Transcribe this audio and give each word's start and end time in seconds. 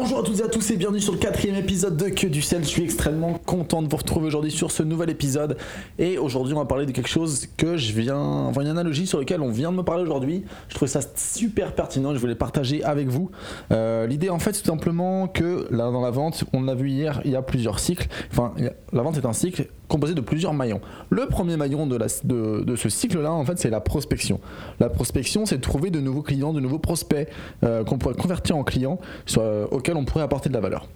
Bonjour 0.00 0.20
à 0.20 0.22
toutes 0.22 0.38
et 0.38 0.44
à 0.44 0.48
tous 0.48 0.70
et 0.70 0.76
bienvenue 0.76 1.00
sur 1.00 1.12
le 1.12 1.18
quatrième 1.18 1.56
épisode 1.56 1.96
de 1.96 2.08
Que 2.08 2.28
du 2.28 2.40
sel. 2.40 2.62
Je 2.62 2.68
suis 2.68 2.84
extrêmement 2.84 3.34
content 3.34 3.82
de 3.82 3.88
vous 3.88 3.96
retrouver 3.96 4.28
aujourd'hui 4.28 4.52
sur 4.52 4.70
ce 4.70 4.84
nouvel 4.84 5.10
épisode. 5.10 5.56
Et 5.98 6.18
aujourd'hui, 6.18 6.54
on 6.54 6.58
va 6.58 6.66
parler 6.66 6.86
de 6.86 6.92
quelque 6.92 7.08
chose 7.08 7.48
que 7.56 7.76
je 7.76 7.92
viens. 7.92 8.16
Enfin, 8.16 8.60
une 8.60 8.68
analogie 8.68 9.08
sur 9.08 9.18
laquelle 9.18 9.40
on 9.40 9.50
vient 9.50 9.72
de 9.72 9.76
me 9.76 9.82
parler 9.82 10.04
aujourd'hui. 10.04 10.44
Je 10.68 10.76
trouvais 10.76 10.88
ça 10.88 11.00
super 11.16 11.74
pertinent. 11.74 12.14
Je 12.14 12.20
voulais 12.20 12.36
partager 12.36 12.84
avec 12.84 13.08
vous. 13.08 13.32
Euh, 13.72 14.06
l'idée, 14.06 14.30
en 14.30 14.38
fait, 14.38 14.52
c'est 14.52 14.62
tout 14.62 14.70
simplement 14.70 15.26
que 15.26 15.66
là, 15.72 15.90
dans 15.90 16.00
la 16.00 16.12
vente, 16.12 16.44
on 16.52 16.62
l'a 16.62 16.76
vu 16.76 16.90
hier, 16.90 17.20
il 17.24 17.32
y 17.32 17.36
a 17.36 17.42
plusieurs 17.42 17.80
cycles. 17.80 18.06
Enfin, 18.30 18.54
la 18.92 19.02
vente 19.02 19.16
est 19.16 19.26
un 19.26 19.32
cycle 19.32 19.66
composé 19.88 20.14
de 20.14 20.20
plusieurs 20.20 20.54
maillons. 20.54 20.80
Le 21.10 21.26
premier 21.26 21.56
maillon 21.56 21.86
de, 21.86 22.76
ce 22.76 22.88
cycle-là, 22.88 23.32
en 23.32 23.44
fait, 23.44 23.58
c'est 23.58 23.70
la 23.70 23.80
prospection. 23.80 24.40
La 24.80 24.88
prospection, 24.88 25.46
c'est 25.46 25.60
trouver 25.60 25.90
de 25.90 26.00
nouveaux 26.00 26.22
clients, 26.22 26.52
de 26.52 26.60
nouveaux 26.60 26.78
prospects 26.78 27.28
euh, 27.64 27.84
qu'on 27.84 27.98
pourrait 27.98 28.14
convertir 28.14 28.56
en 28.56 28.64
clients 28.64 28.98
euh, 29.38 29.66
auxquels 29.70 29.96
on 29.96 30.04
pourrait 30.04 30.24
apporter 30.24 30.48
de 30.48 30.54
la 30.54 30.60
valeur. 30.60 30.88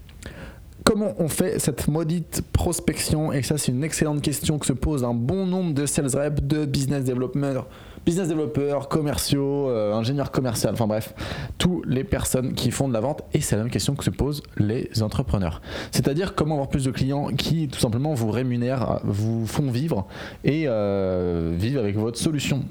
Comment 0.84 1.15
on 1.18 1.28
fait 1.28 1.60
cette 1.60 1.87
maudite 1.87 2.42
prospection? 2.52 3.32
Et 3.32 3.42
ça, 3.42 3.56
c'est 3.56 3.70
une 3.70 3.84
excellente 3.84 4.20
question 4.20 4.59
que 4.59 4.66
se 4.66 4.73
pose 4.73 5.04
un 5.04 5.15
bon 5.15 5.46
nombre 5.46 5.74
de 5.74 5.87
sales 5.87 6.15
reps, 6.16 6.43
de 6.43 6.65
business 6.65 7.04
developers, 7.04 7.66
business 8.05 8.29
développeurs, 8.29 8.88
commerciaux, 8.88 9.69
euh, 9.69 9.92
ingénieurs 9.95 10.30
commerciaux, 10.30 10.70
enfin 10.73 10.87
bref, 10.87 11.15
toutes 11.59 11.87
les 11.87 12.05
personnes 12.05 12.55
qui 12.55 12.70
font 12.70 12.88
de 12.88 12.93
la 12.93 13.01
vente. 13.01 13.23
Et 13.33 13.41
c'est 13.41 13.56
la 13.56 13.62
même 13.62 13.70
question 13.70 13.95
que 13.95 14.05
se 14.05 14.10
posent 14.10 14.43
les 14.56 15.02
entrepreneurs. 15.02 15.62
C'est-à-dire 15.91 16.34
comment 16.34 16.55
avoir 16.55 16.69
plus 16.69 16.84
de 16.84 16.91
clients 16.91 17.29
qui 17.29 17.69
tout 17.69 17.79
simplement 17.79 18.15
vous 18.15 18.30
rémunèrent, 18.30 19.01
vous 19.05 19.46
font 19.46 19.70
vivre 19.70 20.07
et 20.45 20.65
euh, 20.66 21.55
vivent 21.57 21.79
avec 21.79 21.96
votre 21.96 22.19
solution. 22.19 22.65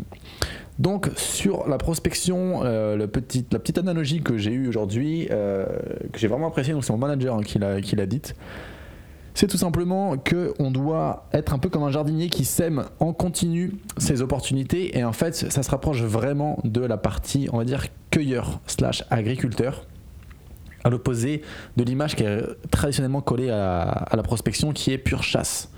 Donc 0.79 1.09
sur 1.15 1.67
la 1.67 1.77
prospection, 1.77 2.61
euh, 2.63 2.97
la 2.97 3.07
petite 3.07 3.77
analogie 3.77 4.21
que 4.21 4.37
j'ai 4.37 4.51
eue 4.51 4.67
aujourd'hui, 4.67 5.27
que 5.29 6.17
j'ai 6.17 6.27
vraiment 6.27 6.47
appréciée, 6.47 6.73
donc 6.73 6.83
c'est 6.83 6.93
mon 6.93 6.99
manager 6.99 7.37
hein, 7.37 7.43
qui 7.43 7.95
l'a 7.95 8.05
dite, 8.05 8.35
c'est 9.33 9.47
tout 9.47 9.57
simplement 9.57 10.17
que 10.17 10.53
on 10.59 10.71
doit 10.71 11.27
être 11.33 11.53
un 11.53 11.59
peu 11.59 11.69
comme 11.69 11.83
un 11.83 11.91
jardinier 11.91 12.29
qui 12.29 12.45
sème 12.45 12.85
en 12.99 13.13
continu 13.13 13.73
ses 13.97 14.21
opportunités 14.21 14.97
et 14.97 15.03
en 15.03 15.13
fait 15.13 15.35
ça 15.35 15.63
se 15.63 15.71
rapproche 15.71 16.01
vraiment 16.01 16.59
de 16.63 16.81
la 16.81 16.97
partie 16.97 17.47
on 17.53 17.57
va 17.57 17.65
dire 17.65 17.85
cueilleur 18.09 18.59
slash 18.67 19.03
agriculteur 19.09 19.85
à 20.83 20.89
l'opposé 20.89 21.41
de 21.77 21.83
l'image 21.83 22.15
qui 22.15 22.23
est 22.23 22.41
traditionnellement 22.69 23.21
collée 23.21 23.49
à, 23.49 24.09
la 24.13 24.23
prospection 24.23 24.73
qui 24.73 24.91
est 24.91 24.97
pure 24.97 25.23
chasse. 25.23 25.69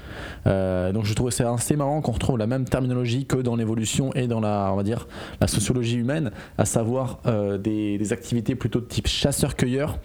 Euh, 0.46 0.92
donc 0.92 1.06
je 1.06 1.14
trouve 1.14 1.32
c'est 1.32 1.44
assez 1.44 1.76
marrant 1.76 2.02
qu'on 2.02 2.12
retrouve 2.12 2.38
la 2.38 2.48
même 2.48 2.66
terminologie 2.66 3.26
que 3.26 3.38
dans 3.38 3.56
l'évolution 3.56 4.14
et 4.14 4.28
dans 4.28 4.40
la 4.40 4.70
on 4.72 4.76
va 4.76 4.84
dire 4.84 5.08
la 5.42 5.48
sociologie 5.48 5.98
humaine, 5.98 6.32
à 6.58 6.66
savoir 6.66 7.20
euh, 7.26 7.58
des, 7.58 7.98
des, 7.98 8.14
activités 8.14 8.56
plutôt 8.56 8.80
de 8.80 8.86
type 8.86 9.08
chasseur-cueilleur 9.08 9.98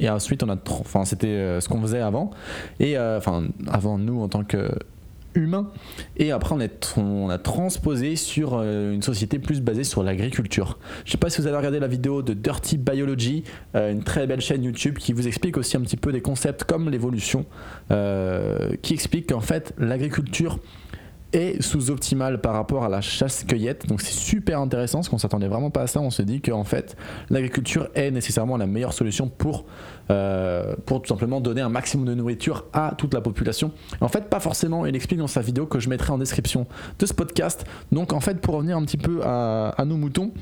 et 0.00 0.08
ensuite, 0.08 0.42
on 0.42 0.48
a, 0.48 0.56
enfin, 0.80 1.04
c'était 1.04 1.28
euh, 1.28 1.60
ce 1.60 1.68
qu'on 1.68 1.80
faisait 1.80 2.00
avant. 2.00 2.30
Et 2.80 2.96
euh, 2.96 3.18
enfin, 3.18 3.44
avant 3.68 3.98
nous 3.98 4.20
en 4.20 4.28
tant 4.28 4.44
que 4.44 4.70
humain. 5.34 5.70
Et 6.18 6.30
après, 6.30 6.54
on, 6.54 6.60
est, 6.60 6.94
on 6.98 7.30
a 7.30 7.38
transposé 7.38 8.16
sur 8.16 8.54
euh, 8.54 8.92
une 8.92 9.00
société 9.00 9.38
plus 9.38 9.62
basée 9.62 9.84
sur 9.84 10.02
l'agriculture. 10.02 10.78
Je 11.04 11.08
ne 11.08 11.12
sais 11.12 11.18
pas 11.18 11.30
si 11.30 11.40
vous 11.40 11.46
avez 11.46 11.56
regardé 11.56 11.80
la 11.80 11.86
vidéo 11.86 12.20
de 12.20 12.34
Dirty 12.34 12.76
Biology, 12.76 13.44
une 13.74 14.02
très 14.02 14.26
belle 14.26 14.42
chaîne 14.42 14.62
YouTube 14.62 14.98
qui 14.98 15.14
vous 15.14 15.26
explique 15.26 15.56
aussi 15.56 15.76
un 15.76 15.80
petit 15.80 15.96
peu 15.96 16.12
des 16.12 16.20
concepts 16.20 16.64
comme 16.64 16.90
l'évolution, 16.90 17.46
qui 17.88 18.92
explique 18.92 19.30
qu'en 19.30 19.40
fait, 19.40 19.72
l'agriculture 19.78 20.58
est 21.32 21.60
sous-optimale 21.62 22.40
par 22.40 22.54
rapport 22.54 22.84
à 22.84 22.88
la 22.88 23.00
chasse-cueillette. 23.00 23.86
Donc 23.86 24.00
c'est 24.00 24.12
super 24.12 24.60
intéressant 24.60 24.98
parce 24.98 25.08
qu'on 25.08 25.18
s'attendait 25.18 25.48
vraiment 25.48 25.70
pas 25.70 25.82
à 25.82 25.86
ça. 25.86 26.00
On 26.00 26.10
se 26.10 26.22
dit 26.22 26.40
qu'en 26.40 26.64
fait 26.64 26.96
l'agriculture 27.30 27.88
est 27.94 28.10
nécessairement 28.10 28.56
la 28.56 28.66
meilleure 28.66 28.92
solution 28.92 29.28
pour, 29.28 29.64
euh, 30.10 30.74
pour 30.86 31.02
tout 31.02 31.08
simplement 31.08 31.40
donner 31.40 31.60
un 31.60 31.68
maximum 31.68 32.06
de 32.06 32.14
nourriture 32.14 32.66
à 32.72 32.94
toute 32.96 33.14
la 33.14 33.20
population. 33.20 33.72
En 34.00 34.08
fait 34.08 34.28
pas 34.28 34.40
forcément, 34.40 34.86
il 34.86 34.94
explique 34.94 35.18
dans 35.18 35.26
sa 35.26 35.40
vidéo 35.40 35.66
que 35.66 35.80
je 35.80 35.88
mettrai 35.88 36.12
en 36.12 36.18
description 36.18 36.66
de 36.98 37.06
ce 37.06 37.14
podcast. 37.14 37.64
Donc 37.90 38.12
en 38.12 38.20
fait 38.20 38.40
pour 38.40 38.54
revenir 38.54 38.76
un 38.76 38.84
petit 38.84 38.98
peu 38.98 39.20
à 39.24 39.84
nos 39.86 39.96
moutons, 39.96 40.32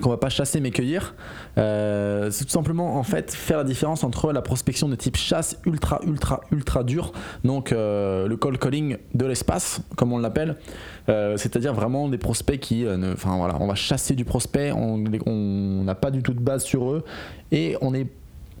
qu'on 0.00 0.10
va 0.10 0.16
pas 0.16 0.28
chasser 0.28 0.60
mais 0.60 0.70
cueillir. 0.70 1.14
Euh, 1.58 2.30
c'est 2.30 2.44
tout 2.44 2.50
simplement 2.50 2.96
en 2.96 3.02
fait 3.02 3.32
faire 3.32 3.58
la 3.58 3.64
différence 3.64 4.04
entre 4.04 4.32
la 4.32 4.42
prospection 4.42 4.88
de 4.88 4.94
type 4.94 5.16
chasse 5.16 5.58
ultra 5.64 6.00
ultra 6.06 6.40
ultra 6.52 6.84
dur, 6.84 7.12
donc 7.44 7.72
euh, 7.72 8.26
le 8.28 8.36
cold 8.36 8.58
calling 8.58 8.98
de 9.14 9.26
l'espace 9.26 9.80
comme 9.96 10.12
on 10.12 10.18
l'appelle, 10.18 10.56
euh, 11.08 11.36
c'est-à-dire 11.36 11.72
vraiment 11.72 12.08
des 12.08 12.18
prospects 12.18 12.60
qui, 12.60 12.86
enfin 12.88 13.36
voilà, 13.36 13.56
on 13.60 13.66
va 13.66 13.74
chasser 13.74 14.14
du 14.14 14.24
prospect, 14.24 14.72
on 14.72 14.98
n'a 15.84 15.94
pas 15.94 16.10
du 16.10 16.22
tout 16.22 16.34
de 16.34 16.40
base 16.40 16.64
sur 16.64 16.90
eux 16.90 17.04
et 17.52 17.76
on 17.80 17.94
est 17.94 18.06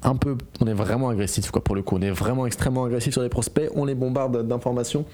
un 0.02 0.16
peu, 0.16 0.36
on 0.60 0.66
est 0.66 0.74
vraiment 0.74 1.08
agressif 1.08 1.50
quoi 1.50 1.62
pour 1.62 1.74
le 1.74 1.82
coup, 1.82 1.96
on 1.96 2.02
est 2.02 2.10
vraiment 2.10 2.46
extrêmement 2.46 2.84
agressif 2.84 3.12
sur 3.12 3.22
les 3.22 3.28
prospects, 3.28 3.70
on 3.74 3.84
les 3.84 3.94
bombarde 3.94 4.46
d'informations 4.46 5.04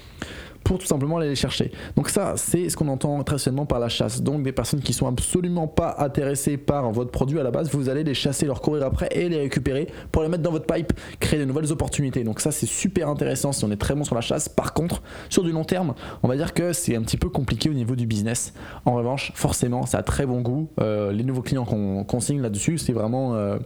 pour 0.65 0.78
tout 0.78 0.87
simplement 0.87 1.19
aller 1.19 1.28
les 1.28 1.34
chercher. 1.34 1.72
Donc 1.97 2.09
ça, 2.09 2.34
c'est 2.37 2.69
ce 2.69 2.76
qu'on 2.76 2.88
entend 2.88 3.22
très 3.25 3.38
seulement 3.38 3.66
par 3.66 3.81
la 3.81 3.88
chasse. 3.88 4.22
Donc 4.22 4.43
des 4.43 4.53
personnes 4.53 4.81
qui 4.81 4.93
sont 4.93 5.06
absolument 5.06 5.66
pas 5.66 5.97
intéressées 5.98 6.56
par 6.56 6.91
votre 6.93 7.10
produit 7.10 7.38
à 7.38 7.43
la 7.43 7.50
base, 7.50 7.70
vous 7.72 7.88
allez 7.88 8.04
les 8.04 8.15
chasser, 8.15 8.47
leur 8.47 8.60
courir 8.60 8.84
après 8.84 9.09
et 9.10 9.28
les 9.28 9.38
récupérer 9.38 9.88
pour 10.10 10.22
les 10.22 10.28
mettre 10.28 10.43
dans 10.43 10.53
votre 10.53 10.72
pipe, 10.72 10.93
créer 11.20 11.41
de 11.41 11.44
nouvelles 11.44 11.72
opportunités. 11.72 12.25
Donc 12.25 12.41
ça, 12.41 12.53
c'est 12.53 12.66
super 12.66 13.09
intéressant 13.09 13.53
si 13.53 13.64
on 13.64 13.70
est 13.70 13.76
très 13.76 13.94
bon 13.94 14.04
sur 14.04 14.14
la 14.14 14.20
chasse. 14.20 14.49
Par 14.49 14.72
contre, 14.72 15.03
sur 15.28 15.43
du 15.43 15.53
long 15.53 15.64
terme, 15.64 15.94
on 16.22 16.28
va 16.28 16.37
dire 16.37 16.54
que 16.54 16.72
c'est 16.72 16.97
un 16.97 17.03
petit 17.03 17.16
peu 17.16 17.28
compliqué 17.28 17.69
au 17.69 17.75
niveau 17.75 17.97
du 17.97 18.06
business. 18.06 18.53
En 18.84 18.94
revanche, 18.94 19.32
forcément, 19.34 19.87
ça 19.87 19.99
a 19.99 20.03
très 20.03 20.26
bon 20.26 20.41
goût. 20.41 20.69
Euh, 20.81 21.12
les 21.12 21.25
nouveaux 21.25 21.43
clients 21.43 21.64
qu'on 21.64 22.20
signe 22.20 22.41
là-dessus, 22.41 22.78
c'est 22.78 22.93
vraiment... 22.93 23.34
Euh, 23.34 23.59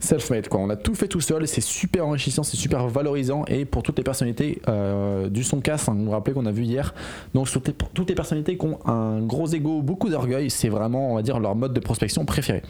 self-made. 0.00 0.48
Quoi. 0.48 0.60
On 0.60 0.70
a 0.70 0.76
tout 0.76 0.94
fait 0.94 1.08
tout 1.08 1.20
seul, 1.20 1.46
c'est 1.46 1.60
super 1.60 2.06
enrichissant, 2.06 2.42
c'est 2.42 2.56
super 2.56 2.88
valorisant 2.88 3.44
et 3.46 3.64
pour 3.64 3.82
toutes 3.82 3.98
les 3.98 4.04
personnalités 4.04 4.60
euh, 4.68 5.28
du 5.28 5.44
son 5.44 5.60
casse, 5.60 5.88
hein, 5.88 5.94
vous 5.96 6.06
vous 6.06 6.10
rappelez 6.10 6.34
qu'on 6.34 6.46
a 6.46 6.50
vu 6.52 6.64
hier, 6.64 6.94
donc 7.34 7.48
toutes 7.94 8.08
les 8.08 8.14
personnalités 8.14 8.56
qui 8.56 8.66
ont 8.66 8.78
un 8.86 9.20
gros 9.20 9.46
ego, 9.46 9.82
beaucoup 9.82 10.08
d'orgueil, 10.08 10.50
c'est 10.50 10.68
vraiment, 10.68 11.12
on 11.12 11.14
va 11.14 11.22
dire, 11.22 11.38
leur 11.38 11.54
mode 11.54 11.72
de 11.72 11.80
prospection 11.80 12.24
préféré. 12.24 12.62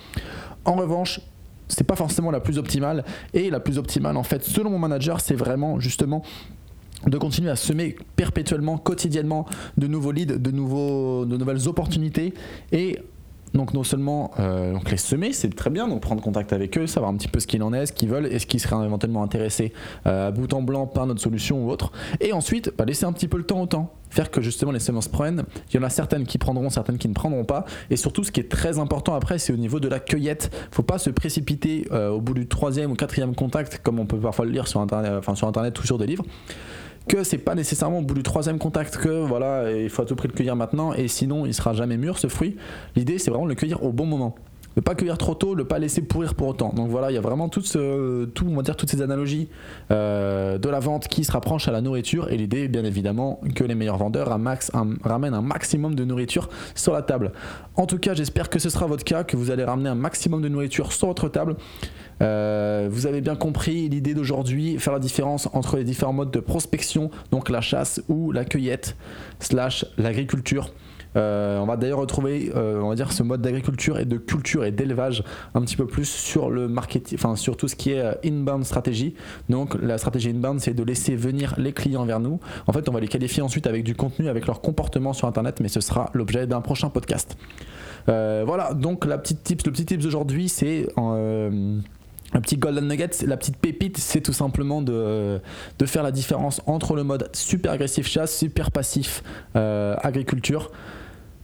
En 0.65 0.75
revanche, 0.75 1.21
c'est 1.69 1.85
pas 1.85 1.97
forcément 1.97 2.31
la 2.31 2.41
plus 2.41 2.59
optimale 2.59 3.05
et 3.33 3.49
la 3.49 3.61
plus 3.61 3.79
optimale 3.79 4.17
en 4.17 4.25
fait 4.25 4.43
selon 4.43 4.71
mon 4.71 4.79
manager 4.81 5.21
c'est 5.21 5.37
vraiment 5.37 5.79
justement 5.79 6.25
de 7.07 7.17
continuer 7.17 7.51
à 7.51 7.57
semer 7.57 7.97
perpétuellement, 8.17 8.77
quotidiennement 8.77 9.47
de 9.79 9.87
nouveaux 9.87 10.13
leads, 10.13 10.39
de, 10.39 10.51
nouveaux, 10.51 11.25
de 11.25 11.37
nouvelles 11.37 11.67
opportunités 11.67 12.35
et 12.73 12.99
donc 13.55 13.75
non 13.75 13.85
seulement 13.85 14.31
euh, 14.39 14.79
les 14.91 14.97
semer, 14.97 15.33
c'est 15.33 15.55
très 15.55 15.71
bien, 15.71 15.89
donc 15.89 16.01
prendre 16.01 16.23
contact 16.23 16.53
avec 16.53 16.77
eux, 16.79 16.87
savoir 16.87 17.11
un 17.13 17.17
petit 17.17 17.29
peu 17.29 17.41
ce 17.41 17.47
qu'il 17.47 17.63
en 17.63 17.73
est, 17.73 17.87
ce 17.87 17.93
qu'ils 17.93 18.09
veulent, 18.09 18.27
est-ce 18.27 18.47
qu'ils 18.47 18.61
seraient 18.61 18.85
éventuellement 18.85 19.23
intéressés 19.23 19.73
euh, 20.07 20.29
à 20.29 20.31
bout 20.31 20.53
en 20.53 20.63
blanc 20.63 20.87
par 20.87 21.07
notre 21.07 21.21
solution 21.21 21.65
ou 21.65 21.71
autre. 21.71 21.93
Et 22.21 22.33
ensuite, 22.33 22.73
bah, 22.77 22.85
laisser 22.85 23.05
un 23.05 23.13
petit 23.13 23.29
peu 23.29 23.39
le 23.39 23.45
temps 23.45 23.61
au 23.61 23.67
temps, 23.67 23.93
faire 24.11 24.31
que 24.31 24.41
justement 24.41 24.73
les 24.73 24.81
semences 24.81 25.09
prennent. 25.09 25.45
Il 25.71 25.77
y 25.77 25.79
en 25.79 25.83
a 25.83 25.91
certaines 25.91 26.25
qui 26.25 26.39
prendront, 26.39 26.71
certaines 26.71 26.99
qui 26.99 27.09
ne 27.09 27.15
prendront 27.15 27.45
pas. 27.45 27.65
Et 27.91 27.97
surtout, 27.97 28.25
ce 28.25 28.33
qui 28.33 28.41
est 28.41 28.51
très 28.51 28.79
important 28.79 29.15
après, 29.15 29.39
c'est 29.39 29.53
au 29.53 29.57
niveau 29.57 29.81
de 29.81 29.89
la 29.89 30.01
cueillette. 30.01 30.51
Faut 30.71 30.83
pas 30.83 30.99
se 30.99 31.11
précipiter 31.11 31.87
euh, 31.93 32.11
au 32.11 32.21
bout 32.21 32.35
du 32.35 32.47
troisième 32.47 32.91
ou 32.93 32.95
quatrième 32.95 33.35
contact, 33.35 33.81
comme 33.83 33.99
on 33.99 34.07
peut 34.07 34.19
parfois 34.19 34.45
le 34.45 34.53
lire 34.53 34.69
sur 34.69 34.81
internet, 34.81 35.25
sur 35.35 35.49
internet 35.49 35.79
ou 35.79 35.87
sur 35.87 35.99
des 35.99 36.07
livres 36.07 36.25
que 37.11 37.25
c'est 37.25 37.39
pas 37.39 37.57
nécessairement 37.57 37.99
au 37.99 38.03
bout 38.03 38.15
du 38.15 38.23
troisième 38.23 38.59
contact 38.59 38.97
que 38.97 39.09
voilà, 39.09 39.73
il 39.73 39.91
faut 39.91 40.03
à 40.03 40.07
tout 40.07 40.15
prix 40.15 40.29
le 40.29 40.35
cueillir 40.35 40.55
maintenant 40.55 40.93
et 40.93 41.09
sinon 41.09 41.45
il 41.45 41.53
sera 41.53 41.73
jamais 41.73 41.97
mûr 41.97 42.19
ce 42.19 42.29
fruit. 42.29 42.57
L'idée 42.95 43.19
c'est 43.19 43.31
vraiment 43.31 43.47
de 43.47 43.51
le 43.51 43.57
cueillir 43.57 43.83
au 43.83 43.91
bon 43.91 44.07
moment. 44.07 44.37
Ne 44.77 44.83
pas 44.83 44.95
cueillir 44.95 45.19
trop 45.19 45.35
tôt, 45.35 45.57
ne 45.57 45.63
pas 45.63 45.79
laisser 45.79 46.03
pourrir 46.03 46.35
pour 46.35 46.49
autant. 46.49 46.73
Donc 46.73 46.91
voilà, 46.91 47.11
il 47.11 47.15
y 47.15 47.19
a 47.19 47.21
vraiment 47.21 47.49
toutes 47.49 47.67
ces 47.67 49.03
analogies 49.03 49.49
euh, 49.91 50.59
de 50.59 50.69
la 50.69 50.79
vente 50.79 51.09
qui 51.09 51.25
se 51.25 51.33
rapprochent 51.33 51.69
à 51.69 51.73
la 51.73 51.81
nourriture. 51.81 52.31
Et 52.31 52.37
l'idée, 52.37 52.69
bien 52.69 52.85
évidemment, 52.85 53.41
que 53.55 53.65
les 53.65 53.75
meilleurs 53.75 53.99
vendeurs 53.99 54.29
ramènent 54.29 55.35
un 55.35 55.43
maximum 55.43 55.95
de 55.95 56.05
nourriture 56.05 56.49
sur 56.75 56.93
la 56.93 57.03
table. 57.03 57.33
En 57.75 57.87
tout 57.87 57.99
cas, 57.99 58.15
j'espère 58.15 58.49
que 58.49 58.59
ce 58.59 58.71
sera 58.71 58.87
votre 58.87 59.05
cas, 59.05 59.25
que 59.25 59.37
vous 59.37 59.51
allez 59.51 59.65
ramener 59.65 59.89
un 59.89 59.95
maximum 59.95 60.41
de 60.41 60.49
nourriture 60.49 60.93
sur 60.93 61.09
votre 61.09 61.29
table. 61.29 61.57
Euh, 62.23 62.89
vous 62.91 63.07
avez 63.07 63.21
bien 63.21 63.35
compris 63.35 63.89
l'idée 63.89 64.15
d'aujourd'hui, 64.15 64.79
faire 64.79 64.93
la 64.93 64.99
différence 64.99 65.49
entre 65.53 65.77
les 65.77 65.85
différents 65.85 66.13
modes 66.13 66.31
de 66.31 66.41
prospection, 66.41 67.11
donc 67.31 67.49
la 67.49 67.61
chasse 67.61 68.03
ou 68.09 68.31
la 68.31 68.45
cueillette, 68.45 68.97
slash 69.41 69.87
l'agriculture. 69.97 70.71
Euh, 71.17 71.59
on 71.59 71.67
va 71.67 71.77
d'ailleurs 71.77 71.99
retrouver, 71.99 72.53
euh, 72.55 72.81
on 72.81 72.89
va 72.89 72.95
dire, 72.95 73.13
ce 73.13 73.23
mode 73.23 73.43
d'agriculture 73.43 73.99
et 73.99 74.05
de 74.05 74.17
culture 74.17 74.65
et 74.65 74.71
d'élevage 74.71 75.25
un 75.55 75.63
petit 75.63 75.77
peu 75.77 75.87
plus 75.87 76.09
sur 76.09 76.51
le 76.51 76.69
marketing, 76.69 77.19
enfin 77.19 77.37
sur 77.37 77.57
tout 77.57 77.69
ce 77.69 77.77
qui 77.77 77.91
est 77.91 78.03
inbound 78.25 78.65
stratégie. 78.65 79.15
Donc 79.49 79.75
la 79.81 79.99
stratégie 79.99 80.31
inbound, 80.31 80.61
c'est 80.61 80.75
de 80.75 80.83
laisser 80.83 81.17
venir 81.17 81.55
les 81.59 81.73
clients 81.73 82.05
vers 82.05 82.21
nous. 82.21 82.41
En 82.67 82.73
fait, 82.73 82.89
on 82.89 82.93
va 82.93 83.01
les 83.01 83.09
qualifier 83.09 83.43
ensuite 83.43 83.67
avec 83.67 83.85
du 83.85 83.95
contenu, 83.95 84.29
avec 84.29 84.47
leur 84.47 84.61
comportement 84.61 85.13
sur 85.13 85.27
Internet, 85.27 85.61
mais 85.61 85.69
ce 85.69 85.81
sera 85.81 86.11
l'objet 86.15 86.47
d'un 86.47 86.61
prochain 86.61 86.91
podcast. 86.91 87.37
voilà, 88.07 88.75
donc 88.75 89.05
la 89.05 89.19
petite 89.19 89.67
le 89.67 89.73
petit 89.73 89.85
tips 89.85 90.05
d'aujourd'hui, 90.05 90.49
c'est 90.49 90.89
un 92.33 92.41
petit 92.41 92.57
golden 92.57 92.87
nugget, 92.87 93.11
la 93.27 93.37
petite 93.37 93.57
pépite, 93.57 93.99
c'est 93.99 94.21
tout 94.21 94.33
simplement 94.33 94.83
de, 94.83 95.41
faire 95.85 96.03
la 96.03 96.13
différence 96.13 96.61
entre 96.67 96.95
le 96.95 97.03
mode 97.03 97.29
super 97.33 97.73
agressif 97.73 98.07
chasse, 98.07 98.37
super 98.37 98.71
passif 98.71 99.23
euh, 99.57 99.97
agriculture. 100.01 100.71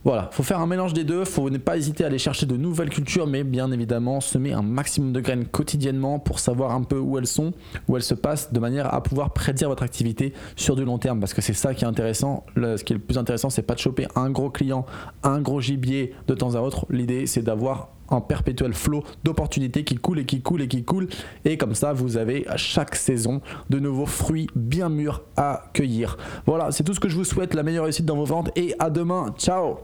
Voilà, 0.07 0.29
faut 0.31 0.45
faire 0.45 0.61
un 0.61 0.69
mélange 0.69 0.93
des 0.93 1.03
deux, 1.03 1.25
faut 1.25 1.51
ne 1.51 1.59
pas 1.59 1.77
hésiter 1.77 2.05
à 2.05 2.07
aller 2.07 2.19
chercher 2.19 2.47
de 2.47 2.57
nouvelles 2.57 2.91
cultures, 2.91 3.27
mais 3.27 3.43
bien 3.43 3.73
évidemment 3.73 4.21
semer 4.21 4.53
un 4.53 4.63
maximum 4.63 5.13
de 5.13 5.19
graines 5.19 5.47
quotidiennement 5.47 6.21
pour 6.21 6.39
savoir 6.39 6.71
un 6.71 6.85
peu 6.85 6.97
où 6.97 7.19
elles 7.19 7.27
sont, 7.27 7.53
où 7.89 7.97
elles 7.97 8.05
se 8.05 8.15
passent, 8.15 8.53
de 8.53 8.61
manière 8.61 8.95
à 8.95 9.03
pouvoir 9.03 9.33
prédire 9.33 9.69
votre 9.69 9.83
activité 9.83 10.33
sur 10.55 10.77
du 10.77 10.85
long 10.85 10.99
terme, 10.99 11.19
parce 11.19 11.35
que 11.35 11.43
c'est 11.43 11.55
ça 11.55 11.75
qui 11.75 11.83
est 11.83 11.89
intéressant. 11.89 12.47
ce 12.55 12.85
qui 12.85 12.93
est 12.93 12.97
le 12.99 13.03
plus 13.03 13.19
intéressant, 13.19 13.51
c'est 13.51 13.63
pas 13.63 13.75
de 13.75 13.81
choper 13.81 14.07
un 14.15 14.31
gros 14.31 14.49
client, 14.49 14.87
un 15.25 15.41
gros 15.41 15.61
gibier 15.61 16.15
de 16.29 16.35
temps 16.35 16.55
à 16.55 16.61
autre. 16.61 16.87
L'idée, 16.89 17.27
c'est 17.27 17.43
d'avoir 17.43 17.89
un 18.11 18.21
perpétuel 18.21 18.75
flot 18.75 19.05
d'opportunités 19.25 19.85
qui 19.85 19.97
coule 19.97 20.21
et 20.21 20.25
qui 20.25 20.41
coule 20.41 20.63
et 20.63 20.69
qui 20.69 20.85
coule. 20.85 21.09
Et 21.45 21.57
comme 21.57 21.75
ça, 21.75 21.93
vous 21.93 22.17
avez 22.17 22.47
à 22.49 22.57
chaque 22.57 22.95
saison 22.95 23.41
de 23.71 23.79
nouveaux 23.79 24.07
fruits 24.07 24.49
bien 24.55 24.89
mûrs 24.89 25.23
à 25.37 25.71
cueillir. 25.73 26.17
Voilà, 26.47 26.73
c'est 26.73 26.85
tout 26.85 26.95
ce 26.95 27.01
que 27.01 27.09
je 27.09 27.17
vous 27.17 27.25
souhaite. 27.25 27.55
La 27.55 27.63
meilleure 27.63 27.85
réussite 27.85 28.07
dans 28.07 28.17
vos 28.17 28.25
ventes 28.25 28.51
et 28.57 28.75
à 28.79 28.91
demain. 28.91 29.35
Ciao 29.39 29.79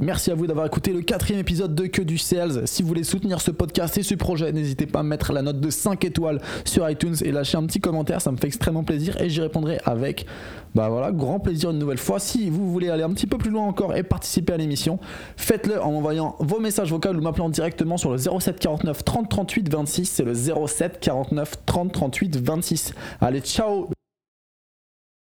Merci 0.00 0.30
à 0.30 0.34
vous 0.34 0.46
d'avoir 0.46 0.64
écouté 0.64 0.94
le 0.94 1.02
quatrième 1.02 1.40
épisode 1.40 1.74
de 1.74 1.86
Que 1.86 2.00
du 2.00 2.16
Sales. 2.16 2.66
Si 2.66 2.82
vous 2.82 2.88
voulez 2.88 3.04
soutenir 3.04 3.42
ce 3.42 3.50
podcast 3.50 3.98
et 3.98 4.02
ce 4.02 4.14
projet, 4.14 4.50
n'hésitez 4.50 4.86
pas 4.86 5.00
à 5.00 5.02
mettre 5.02 5.34
la 5.34 5.42
note 5.42 5.60
de 5.60 5.68
5 5.68 6.02
étoiles 6.06 6.40
sur 6.64 6.88
iTunes 6.88 7.16
et 7.22 7.30
lâcher 7.30 7.58
un 7.58 7.66
petit 7.66 7.80
commentaire, 7.80 8.22
ça 8.22 8.32
me 8.32 8.38
fait 8.38 8.46
extrêmement 8.46 8.82
plaisir 8.82 9.20
et 9.20 9.28
j'y 9.28 9.42
répondrai 9.42 9.78
avec 9.84 10.24
bah 10.74 10.88
voilà, 10.88 11.12
grand 11.12 11.38
plaisir 11.38 11.70
une 11.70 11.78
nouvelle 11.78 11.98
fois. 11.98 12.18
Si 12.18 12.48
vous 12.48 12.70
voulez 12.72 12.88
aller 12.88 13.02
un 13.02 13.10
petit 13.10 13.26
peu 13.26 13.36
plus 13.36 13.50
loin 13.50 13.66
encore 13.66 13.94
et 13.94 14.02
participer 14.02 14.54
à 14.54 14.56
l'émission, 14.56 14.98
faites-le 15.36 15.82
en 15.82 15.90
envoyant 15.90 16.34
vos 16.38 16.60
messages 16.60 16.90
vocaux 16.90 17.10
ou 17.10 17.20
m'appelant 17.20 17.50
directement 17.50 17.98
sur 17.98 18.10
le 18.10 18.16
07 18.16 18.58
49 18.58 19.04
30 19.04 19.28
38 19.28 19.70
26. 19.70 20.06
C'est 20.06 20.24
le 20.24 20.32
07 20.32 20.98
49 21.00 21.66
30 21.66 21.92
38 21.92 22.36
26. 22.38 22.94
Allez, 23.20 23.40
ciao 23.40 23.90